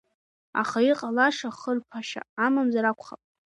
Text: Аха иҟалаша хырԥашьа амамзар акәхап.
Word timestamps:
Аха 0.61 0.79
иҟалаша 0.89 1.49
хырԥашьа 1.57 2.21
амамзар 2.45 2.85
акәхап. 2.85 3.21